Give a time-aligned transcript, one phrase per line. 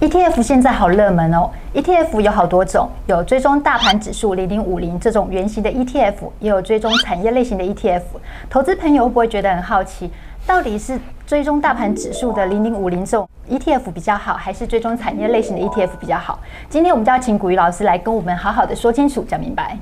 [0.00, 8.02] ETF 现在好热门哦，ETF 有好多种，有追踪大盘指数零零五零这种圆形的 ETF，也有追踪产业类型的 ETF。
[8.48, 10.08] 投资朋友会不会觉得很好奇，
[10.46, 16.38] 到底是追踪大盘指数的零零五零这种 ETF 比较好，还是追踪产业类型的 ETF 比较好？
[16.70, 19.76] 今天我们就要请古鱼老师来跟我们好好的说清楚、讲明白。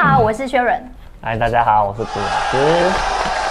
[0.00, 0.82] 家好，我是薛润。
[1.20, 2.90] 嗨，大家好，我是朱老师。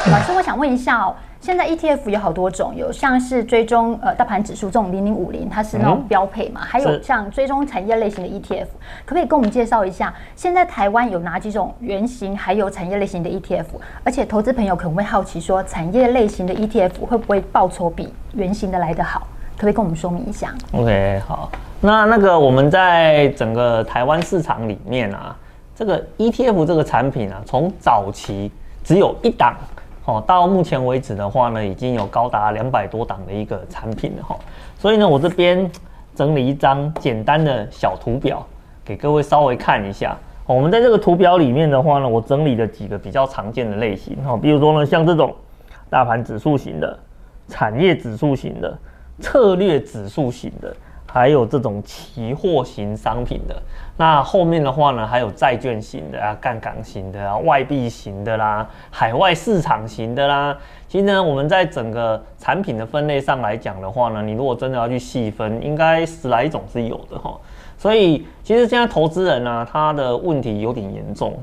[0.09, 6.61] 老师，我想问一下哦，现在 ETF 有好多种，有像是追踪呃大盘指数这种零零五零，它是那种标配嘛？
[6.63, 8.65] 嗯、还有像追踪产业类型的 ETF，
[9.05, 10.11] 可不可以跟我们介绍一下？
[10.35, 13.65] 现在台湾有哪几种原型，还有产业类型的 ETF？
[14.03, 19.19] 而且投资朋友可能会好奇说，产业类型的 ETF 会不会报酬比原型的来得好？
[19.55, 25.35] 可不可以跟我们说明一下？OK，好，那那个我们在整个台湾市场里面啊。
[25.79, 28.51] 这个 ETF 这个产品啊，从早期
[28.83, 29.55] 只有一档，
[30.03, 34.35] 哦，到目前为止的话呢，已经有高达两百多档的一个产品了哈。
[34.77, 35.71] 所以呢，我这边
[36.13, 38.45] 整理一张简单的小图表，
[38.83, 40.17] 给各位稍微看一下。
[40.45, 45.33] 我们在这个图表里面的话呢，我整理了几个比较常见的类型哈，比如说呢，像这种
[45.89, 46.99] 大盘指数型的、
[47.47, 48.77] 产业指数型的、
[49.21, 50.75] 策略指数型的。
[51.11, 53.59] 还有这种期货型商品的，
[53.97, 60.55] 那后面的话呢，还有债券型的啊、杠杆型的啊、外币型的啦、海外市场型的啦。
[60.87, 67.35] 其实呢，我们在整个产品的分类上来讲的话呢，你如果真的要去细分，应该十来种是有的哈。
[67.75, 71.35] 所以其实现在投资人呢、他的问题有点严重，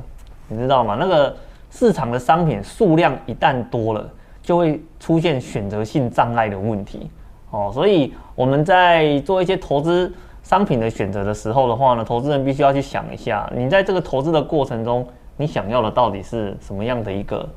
[0.46, 0.96] 你知道吗？
[1.00, 1.34] 那个
[1.70, 4.08] 市场的商品数量一旦多了，
[4.42, 7.10] 就会出现选择性障碍的问题。
[7.50, 17.48] 哦，所以我们在做一些投资商品的选择的时候的话呢，投资人必须要去想一下，你在这个投资的过程中，你想要的到底是什么样的一个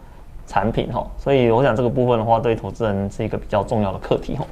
[0.46, 1.06] 产品哈？
[1.18, 4.46] 所以我想这个部分的话，对投资人是一个比较重要的课题哈。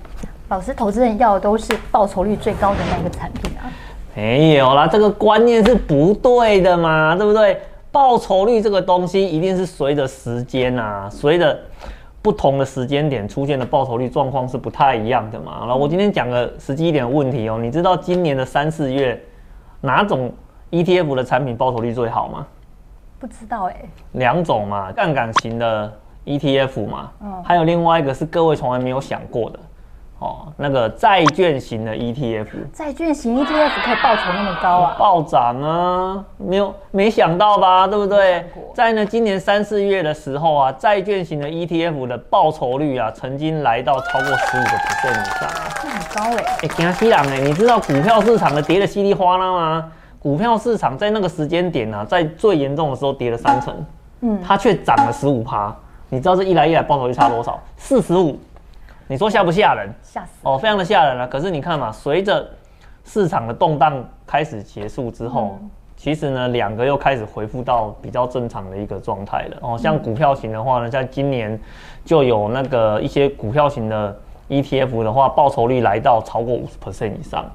[0.49, 3.69] 老师，投资人要的都是报酬率最高的那个产品啊？
[4.15, 7.59] 没有啦，这个观念是不对的嘛，对不对？
[7.91, 11.57] 报酬率这个东西一定是随着时间啊，随着。
[12.27, 15.59] 不同的时间点出现的报酬率状况是不太一样的嘛？
[15.61, 19.17] 然后我今天讲个实际一点的问题哦，你知道今年的三四月
[19.79, 20.29] 哪种
[20.71, 22.45] ETF 的产品报酬率最好吗？
[23.17, 23.75] 不知道哎。
[24.11, 25.89] 两种嘛，杠杆型的
[26.25, 27.11] ETF 嘛，
[27.45, 29.59] 还有另外一个是各位从来没有想过的。
[30.19, 34.95] 哦，那个债券型的 ETF，债券型 ETF 可以报酬那么高啊？
[34.97, 36.25] 暴涨啊！
[36.37, 37.85] 没有没想到吧？
[37.85, 38.43] 对不对？
[38.73, 46.57] 在呢今年三四月的时候啊，债券型的 ETF 的报酬率啊，曾经来到超过十五个 percent 以上啊，这很高哎！
[46.63, 47.39] 哎，惊死人哎！
[47.41, 49.91] 你知道股票市场的跌得稀里哗啦吗？
[50.19, 53.85] 股票市场在那个时间点呢、啊，在最严重的时候跌了三成，
[54.21, 55.73] 嗯，它却涨了十五趴。
[56.09, 57.61] 你知道这一来一来报酬率差多少？
[57.77, 58.35] 四十五。
[59.09, 59.89] 你说吓不吓人？
[60.03, 61.25] 吓死哦，非常的吓人啊！
[61.25, 62.45] 可是你看嘛，随着
[63.05, 69.57] 市场的动荡开始结束之后，嗯、其实呢，两个又开始恢复到比较正常的一个状态了。
[69.61, 71.57] 哦，像股票型的话呢，在今年
[72.03, 74.13] 就有那个一些股票型的
[74.49, 77.49] ETF 的话，报酬率来到超过五十 percent 以上。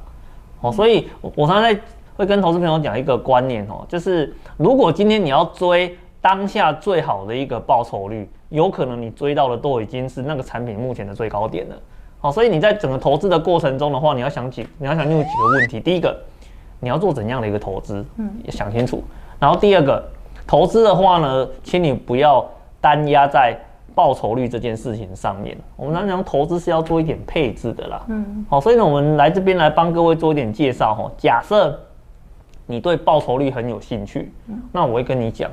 [0.62, 1.78] 哦，所以我常常在
[2.16, 8.30] 会跟投资朋友讲一个观念哦，就是如果今天你要追当下最好的一个报酬率。
[8.52, 11.76] 有可能你追到的都已经是那个产品目前的最高点了，
[12.20, 15.80] 好，所以你在整个投资的过程中的话，你要想几，你要想清楚几个问题。
[15.80, 16.14] 第一个，
[16.78, 19.02] 你要做怎样的一个投资，嗯，想清楚。
[19.40, 20.04] 然后第二个，
[20.46, 22.46] 投资的话呢，请你不要
[22.78, 23.56] 单压在
[23.94, 25.56] 报酬率这件事情上面。
[25.74, 31.10] 我们常讲投资是要做一点配置的啦，嗯，好，所以呢，我们来这边来帮各位做一点介绍哈。
[31.16, 31.80] 假设
[32.66, 34.30] 你对报酬率很有兴趣，
[34.70, 35.50] 那我会跟你讲。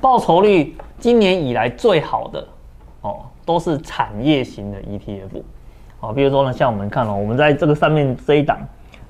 [0.00, 2.46] 报酬率今年以来最好的
[3.00, 5.42] 哦，都是产业型的 ETF，
[5.98, 8.58] 好，比如说呢，像我们看哦，我们在这个上面这一档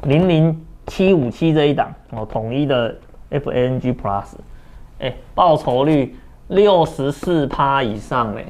[0.02, 2.94] 零零七五七这一档哦，统一的
[3.30, 4.24] FANG Plus，
[5.00, 6.16] 哎，报酬率
[6.48, 8.46] 六十四趴以上嘞，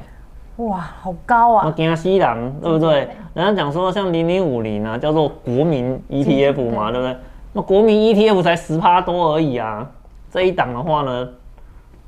[0.57, 1.63] 哇，好高啊！
[1.65, 3.07] 我惊死人，对不对？
[3.33, 7.17] 人家讲说像零零五零啊，叫做国民 ETF 嘛，对不对？
[7.53, 9.89] 那国民 ETF 才十趴多而已啊，
[10.29, 11.27] 这一档的话呢？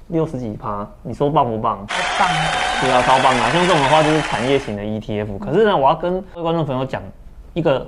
[0.09, 1.85] 六十几趴，你说棒不棒？
[1.87, 2.29] 超棒！
[2.81, 3.49] 对啊，超棒啊！
[3.51, 5.37] 像这种的话就是产业型的 ETF。
[5.37, 7.01] 可是呢，我要跟各位观众朋友讲
[7.53, 7.85] 一个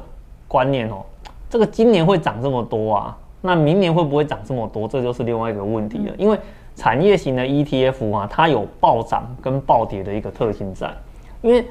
[0.47, 1.03] 观念哦，
[1.49, 4.87] 这个今年会涨这么多啊，那明年会不会涨这么多？
[4.87, 6.13] 这就是另外一个问题了。
[6.17, 6.37] 因为
[6.75, 10.91] 产业型的 ETF 啊，它有暴涨跟暴跌的一个特性在，
[11.41, 11.65] 因为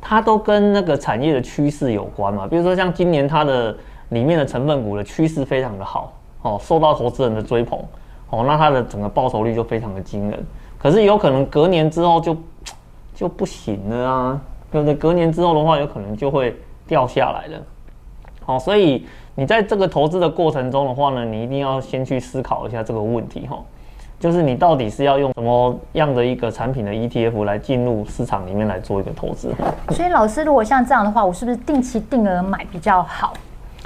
[0.00, 2.46] 它都跟那个产业的趋势有关嘛。
[2.46, 3.76] 比如说像今年它的
[4.08, 6.12] 里面的成分股的趋势非常的好
[6.42, 7.78] 哦，受到投资人的追捧。
[8.30, 10.46] 哦，那它的整个报酬率就非常的惊人。
[10.78, 12.36] 可是有可能隔年之后就
[13.14, 14.40] 就不行了啊，
[14.72, 14.94] 对不对？
[14.94, 16.56] 隔年之后的话，有可能就会
[16.86, 17.62] 掉下来了。
[18.42, 23.58] 好，所以你在这个投资的过程中的话呢，你一定要先去思考一下这个问题哈，
[24.18, 29.54] 就是你到底是要用什么样的一个产品的 ETF 来进入市场里面来做一个投资。
[29.90, 33.34] 所以老师，如果像这样的话，我是不是定期定额买比较好？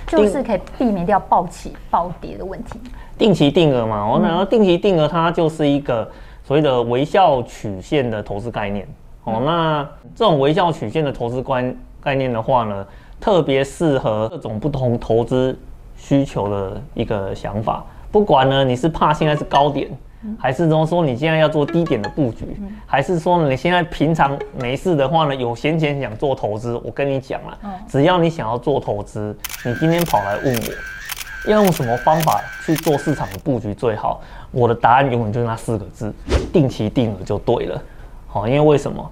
[0.06, 2.80] 就是可以避免掉暴起暴跌的问题。
[3.16, 6.10] 定期定额嘛，我然后定期定额它就是一个。
[6.46, 8.86] 所谓的微笑曲线的投资概念，
[9.24, 9.82] 哦，那
[10.14, 12.86] 这种微笑曲线的投资观概念的话呢，
[13.18, 15.58] 特别适合各种不同投资
[15.96, 17.82] 需求的一个想法。
[18.12, 19.90] 不管呢你是怕现在是高点，
[20.38, 22.44] 还是说说你现在要做低点的布局，
[22.86, 34.20] 还是说你现在平常没事的话呢有闲钱想做投资，我跟你讲了，只要你想要做投资，你今天跑来问我，要用什么方法去做市场的布局最好？
[34.50, 36.14] 我的答案永远就是那四个字：
[36.52, 37.82] 定期定额就对了。
[38.26, 39.10] 好，因为为什么？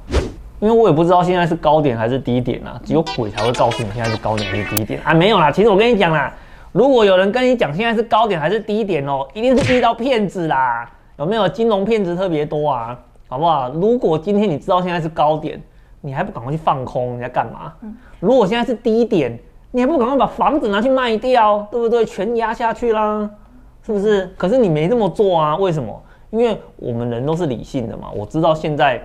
[0.60, 5.12] 因为我也不知道现在是高点还是低点啊，只有鬼才会告诉你现在是高点还是低点啊。
[5.12, 6.32] 没有啦，其实我跟你讲啦，
[6.70, 10.88] 如果有人跟你讲现在是高点还是低点哦，一定是遇到骗子啦。
[11.22, 12.98] 有没有金融骗子特别多啊？
[13.28, 13.70] 好不好？
[13.70, 15.60] 如果今天你知道现在是高点，
[16.00, 17.16] 你还不赶快去放空？
[17.16, 17.72] 你在干嘛？
[18.18, 19.38] 如果现在是低点，
[19.70, 21.64] 你还不赶快把房子拿去卖掉？
[21.70, 22.04] 对不对？
[22.04, 23.30] 全压下去啦。
[23.86, 24.28] 是不是？
[24.36, 25.56] 可是你没这么做啊？
[25.56, 26.02] 为什么？
[26.30, 28.10] 因为我们人都是理性的嘛。
[28.12, 29.00] 我知道现在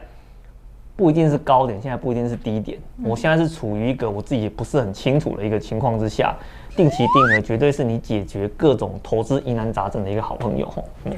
[0.95, 2.79] 不一定是高点，现在不一定是低点。
[3.05, 6.35] 我现在是处于一个我自己不是很清楚的一个情况之下，
[6.75, 10.67] 定期定额绝对是你解决各种投资疑难杂症的一个好朋友。
[11.05, 11.13] 嗯，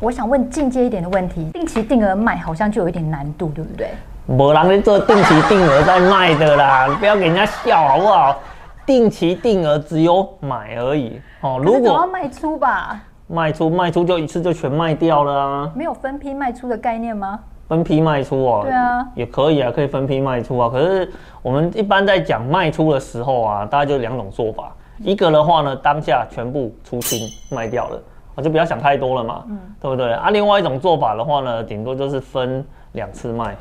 [0.00, 3.90] 我想问进阶一点的问题，定期定额卖好像就有一点难度，对不对？
[4.26, 8.38] 没人在做定期定额在卖的啦，你不要给人家笑好不好？
[8.86, 11.60] 定期定额只有买而已哦。
[11.62, 15.70] 如果要卖出吧，卖出卖出就一次就全卖掉了啊。
[15.76, 17.38] 没有分批卖出的概念吗？
[17.68, 20.68] 分批卖出哦，对啊，也可以啊，可以分批卖出啊。
[20.72, 21.12] 可是
[21.42, 24.72] 我们一般在讲卖出的时候啊，大概就两种做法。
[24.98, 28.02] 一个的话呢，当下全部出清卖掉了，
[28.40, 30.30] 我就不要想太多了嘛，嗯，对不对啊？
[30.30, 33.54] 另外一种做法的话呢，顶多就是分两次卖，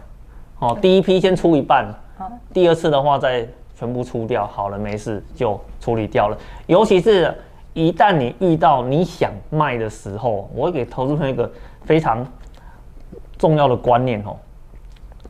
[0.60, 1.86] 哦，第一批先出一半，
[2.54, 3.48] 第二次的话再。
[3.76, 6.38] 全部出掉，好了，没事就处理掉了。
[6.68, 7.34] 尤其是
[7.72, 11.50] 一旦你遇到你想卖的时候，我会给投资朋友一个
[11.86, 12.28] 非常
[13.38, 14.36] 重要的观念哦。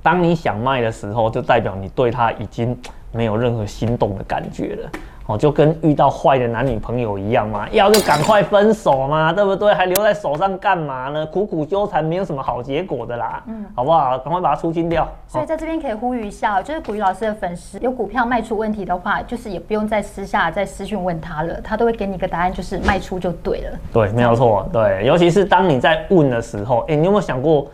[0.01, 2.75] 当你想卖的时候，就代表你对它已经
[3.11, 4.89] 没有任何心动的感觉了。
[5.29, 9.71] 哦，就跟遇到坏的男女朋友一样嘛，要就赶快分手嘛，对不对？
[9.71, 11.23] 还留在手上干嘛呢？
[11.27, 14.17] 苦苦纠缠没有什么好结果的啦，嗯，好不好？
[14.17, 15.07] 赶快把它出清掉。
[15.27, 23.77] 所以在这边可以呼吁一下，就是古雨老师的粉丝有股票卖出问题的话，就是也不用再私下再私讯问他了，他都会给你一个答案，就是卖出就对了。
[23.93, 24.67] 对，没有错。
[24.73, 27.67] 对，尤其是当你在问的时候，哎，你有没有想过，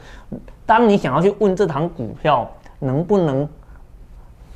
[0.65, 2.45] 当你想要去问这堂股票
[2.79, 3.47] 能不能？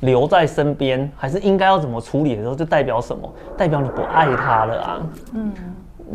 [0.00, 3.30] 留在身边，还是应该要怎么处理的时候，就代表什么？
[3.56, 5.00] 代表你不爱他了啊！
[5.34, 5.52] 嗯，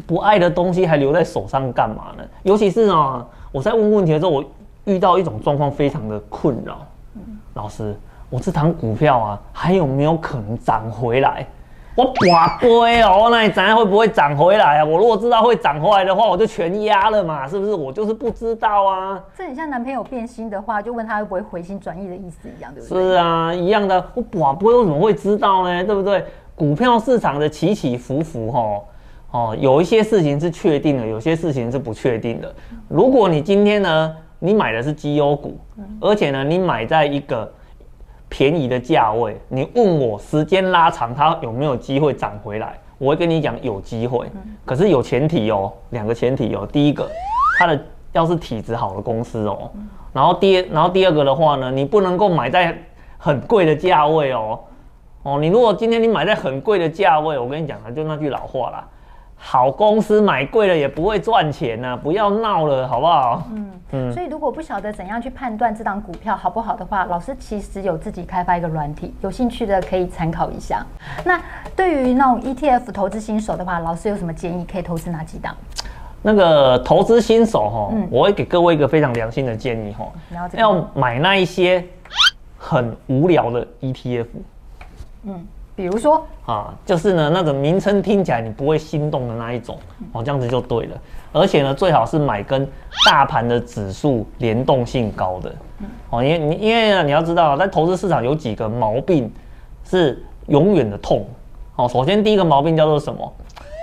[0.06, 2.24] 不爱的东西还留在手上干嘛呢？
[2.44, 4.44] 尤其是呢，我在问问题的时候，我
[4.86, 6.80] 遇到一种状况非常的困扰。
[7.54, 7.96] 老师，
[8.30, 11.48] 我这堂股票啊，还有没有可能涨回来？
[11.96, 14.84] 我寡龟哦，那你怎样会不会涨回来啊？
[14.84, 17.74] 我如果知道会涨回来的话，我就全压了嘛，是不是？
[17.74, 19.24] 我就是不知道啊。
[19.38, 23.02] 这很像男朋友变心的话，就问他会不会回心转意的意思一样，对不对？
[23.02, 24.06] 是啊，一样的。
[24.14, 25.84] 我寡龟为什么会知道呢？
[25.86, 26.26] 对不对？
[26.54, 28.84] 股票市场的起起伏伏，哦，
[29.32, 32.54] 哦，有一些事情是确定的，有些事情是不确定的。
[32.90, 35.58] 如果你今天呢，你买的是绩优股，
[36.02, 37.50] 而且呢，你买在一个。
[38.38, 42.78] 便宜的价位，你问我时间拉长它有没有机会涨回来？
[42.98, 44.30] 我会跟你讲有机会，
[44.66, 46.68] 可是有前提哦，两个前提哦。
[46.70, 47.10] 第一个，
[47.58, 49.72] 它的要是体质好的公司哦，
[50.12, 52.78] 然后第然后第二个的话呢，你不能够买在
[53.18, 54.60] 很贵的价位哦。
[55.24, 58.86] 哦，你如果今天你买在很贵的价位，我跟你讲啊，就那句老话啦。
[59.38, 63.44] 好公司买贵了也不会赚钱呐、啊，不要闹了，好不好？
[63.52, 64.14] 嗯嗯。
[64.14, 70.84] 所以如果不晓得怎样去判断这档股票好不好的话，老师其实有自己开发一个软体，有兴趣的可以参考一下。
[71.24, 71.40] 那
[71.76, 74.66] 对于那种 ETF 投资新手的话，老师有什么建议？
[74.66, 75.56] 可以投资哪几档？
[76.24, 80.12] 那个投资新手哈，我会给各位一个非常良心的建议哈，
[80.58, 81.86] 要买那一些
[82.58, 84.26] 很无聊的 ETF。
[85.26, 85.46] 嗯。
[85.76, 89.78] 比如说啊，就是呢，那个名称听起来你不会心动的那一种，
[90.14, 90.98] 哦，这样子就对了。
[91.34, 92.68] 而且呢，最好是买跟
[93.06, 95.54] 大盘的指数联动性高的，
[96.10, 99.32] 哦，因为你因为呢，你要知道，在投资市场有几个毛病
[99.84, 101.26] 是永远的痛。
[101.76, 103.34] 哦，首先第一个毛病叫做什么？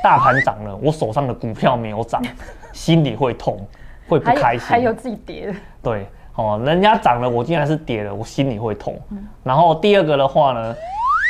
[0.02, 2.22] 大盘涨了，我手上的股票没有涨。
[2.72, 3.60] 心里会痛，
[4.08, 4.66] 会不开心。
[4.66, 5.54] 还有，自己跌的。
[5.82, 6.06] 对，
[6.36, 8.98] 哦，人家涨了，我竟然是跌了，我心里会痛。
[9.10, 10.74] 嗯、然后第二个的话呢，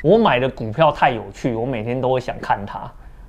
[0.02, 2.80] 我买的股票太有趣，我每天都会想看它。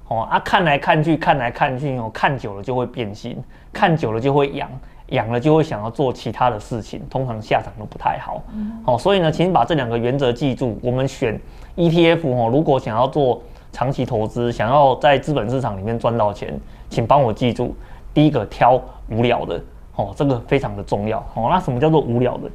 [0.10, 4.70] 哦啊，看来看去，看来看去，哦，看久了就会变心，看久了就会痒。
[5.10, 8.42] 痒了就会想要做其他的事情，通常下场都不太好。
[8.54, 10.80] 嗯、哦，所以呢，请把这两个原则记住。
[10.82, 11.40] 我们选
[11.76, 16.58] ETF 哦，如果想要做长期投资，想要在资本市场里面赚到钱，
[16.90, 17.76] 请帮我记住，
[18.14, 19.62] 第一个挑无聊的
[19.96, 21.48] 哦，这个非常的重要哦。
[21.52, 22.50] 那什么叫做无聊的？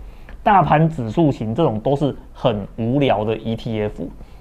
[0.49, 3.90] 大盘指数型这种都是很无聊的 ETF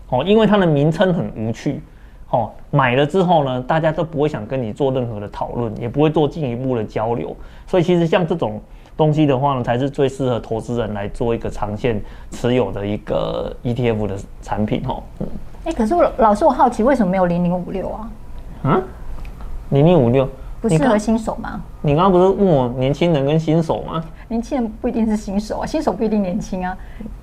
[0.08, 1.82] 哦，因为它的名称很无趣。
[2.30, 7.36] 哦，买了之后呢，大家都不会想跟你做任何的讨论，也不会做进一步的交流。
[7.66, 8.62] 所以其实像这种
[8.96, 15.04] 东西的话呢，才是最适合投资人来做一个长线持有的一个 ETF 的产品哦。
[15.20, 15.28] 嗯，
[15.66, 18.10] 哎、欸，可是我老师，我好奇为什么没有零零五六啊？
[18.64, 18.84] 嗯？
[19.72, 20.26] 零零五六
[20.60, 21.62] 不适合新手吗？
[21.82, 24.04] 你刚刚不是问我年轻人跟新手吗？
[24.28, 26.76] 年轻人不一定是新手啊，新手不一定年轻啊，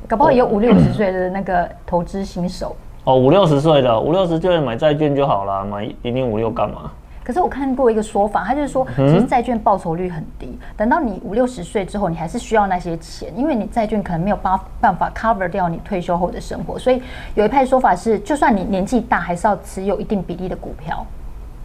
[0.06, 2.74] 搞不好也有五六十岁的那个投资新手。
[3.04, 6.90] 哦，五六十岁的，五六十岁买债券就好了，买零零五六干嘛？
[7.22, 17.02] 可是我看过一个说法，他就是说，其实债券报酬率很低，嗯、等到你五六十岁之后，你还是需要那些钱，因为你债券可能没有办办法 cover 掉你退休后的生活，所以
[17.34, 21.04] 有一派说法是，就算你年纪大，还是要持有一定比例的股票。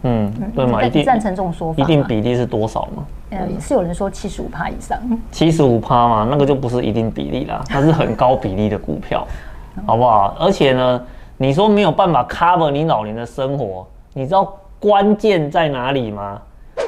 [0.02, 0.82] 嗯，对嘛？
[0.82, 1.82] 一定赞成这种说法？
[1.82, 3.04] 一定比例是多少嘛？
[3.30, 4.98] 呃、嗯，是有人说七十五趴以上。
[5.30, 9.26] 七十五趴嘛，那个就不是一定比例啦，它是很高比例的股票，
[9.86, 10.34] 好不好？
[10.38, 11.00] 而且呢。
[11.42, 16.38] 你说没有办法 cover 你老年的生活，你知道关键在哪里吗？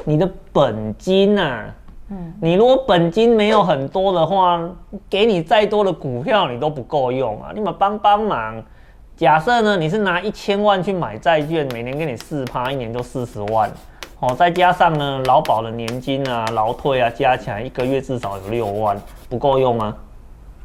[0.04, 1.64] 你的本金啊，
[2.10, 4.60] 嗯，你如果本金没有很多的话，
[5.08, 7.48] 给你再多的股票你都不够用啊！
[7.54, 8.62] 你们帮帮忙。
[9.16, 13.70] 假设呢，你是拿一千万去买债券，每年给你四趴，一年就四十万，
[14.20, 19.94] 哦，再加上呢劳保的年金啊、劳退啊，加起来一个月至少有六万，不够用吗？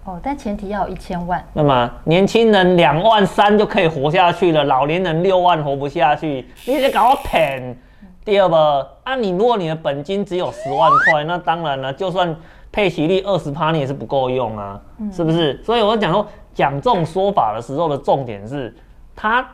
[0.05, 1.43] 哦，但前提要有一千万。
[1.53, 7.77] 那么年轻人两万三就可以活下去了，老年人六万活不下去，你得搞我骗。
[8.23, 12.35] 第二个，啊，你如果你的本金只有十万块，那当然了，就算
[12.71, 15.61] 配息率二十趴，你也是不够用啊，是不是？
[15.63, 16.25] 所以我讲说，
[16.57, 18.75] 讲这种说法的时候的重点是，
[19.15, 19.47] 他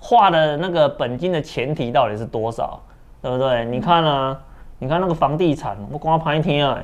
[0.00, 2.82] 画的那个本金的前提到底是多少，
[3.22, 3.64] 对不对？
[3.66, 4.36] 你看啊，
[4.80, 6.76] 你看那个房地产，我光拍一天啊。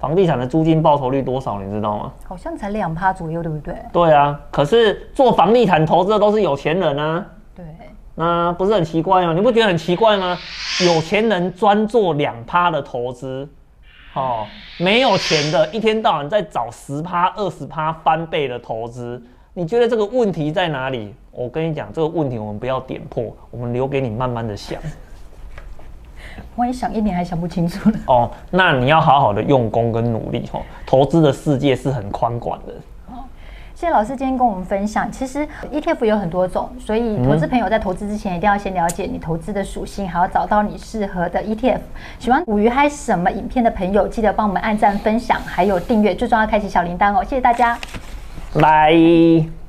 [0.00, 1.60] 房地产的租金报酬率多少？
[1.60, 2.12] 你知道吗？
[2.26, 3.76] 好像才两趴左右，对不对？
[3.92, 7.24] 对啊，可是做房地产投资的都是有钱人啊。
[7.54, 7.64] 对，
[8.16, 9.32] 那不是很奇怪吗？
[9.32, 10.36] 你不觉得很奇怪吗？
[10.84, 13.48] 有钱人专做两趴的投资，
[14.14, 14.46] 哦，
[14.78, 19.20] 没有钱的一天到晚在找十趴、二十趴翻倍的投资。
[19.52, 21.14] 你觉得这个问题在哪里？
[21.30, 24.80] 我跟你讲，这个问题我们不要点破，我们留给你慢慢的想。
[26.56, 27.98] 万一想一年还想不清楚呢？
[28.06, 30.62] 哦，那你要好好的用功跟努力哦。
[30.86, 32.74] 投资的世界是很宽广的。
[33.74, 35.10] 好，谢谢老师今天跟我们分享。
[35.10, 41.80] 其实 ETF 有很多种，所以投资朋友在投资之前一定要先了解你投资的属性，还要找到你适合的 ETF。
[42.18, 47.22] 喜欢捕鱼嗨什么影片的朋友，记得帮我们按赞、分享，还有订阅，最重要开启小铃铛哦。
[47.24, 47.76] 谢谢大家，
[48.60, 49.63] 拜。